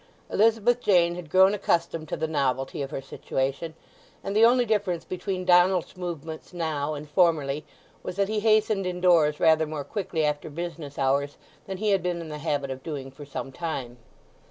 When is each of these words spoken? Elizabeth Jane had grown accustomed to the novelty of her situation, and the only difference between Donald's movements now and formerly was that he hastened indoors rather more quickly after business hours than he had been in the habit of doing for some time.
Elizabeth 0.31 0.79
Jane 0.81 1.13
had 1.13 1.29
grown 1.29 1.53
accustomed 1.53 2.09
to 2.09 2.17
the 2.17 2.25
novelty 2.27 2.81
of 2.81 2.89
her 2.89 3.03
situation, 3.03 3.75
and 4.23 4.35
the 4.35 4.43
only 4.43 4.65
difference 4.65 5.05
between 5.05 5.45
Donald's 5.45 5.95
movements 5.95 6.53
now 6.53 6.95
and 6.95 7.07
formerly 7.07 7.65
was 8.01 8.15
that 8.15 8.27
he 8.27 8.39
hastened 8.39 8.87
indoors 8.87 9.39
rather 9.39 9.67
more 9.67 9.83
quickly 9.83 10.25
after 10.25 10.49
business 10.49 10.97
hours 10.97 11.37
than 11.67 11.77
he 11.77 11.91
had 11.91 12.01
been 12.01 12.19
in 12.19 12.29
the 12.29 12.39
habit 12.39 12.71
of 12.71 12.81
doing 12.81 13.11
for 13.11 13.25
some 13.27 13.51
time. 13.51 13.97